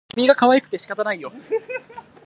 [0.15, 1.31] 君がかわいくて仕方がないよ